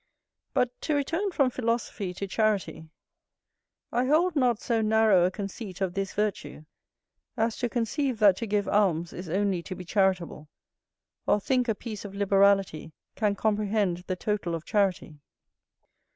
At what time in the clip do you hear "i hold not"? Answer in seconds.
3.91-4.59